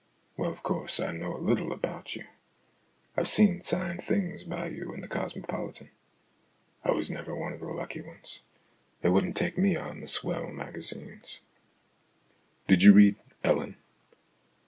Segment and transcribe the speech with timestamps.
[0.35, 2.25] "Well, of course, I know a little about you.
[3.15, 5.91] I've seen signed things by you in The Cosmopolitan.
[6.83, 8.41] I was never one of the lucky ones
[9.01, 12.93] they wouldn't take me on the swell magazines." E 66 STORIES IN GREY "Did you
[12.95, 13.77] read 'Ellen'?"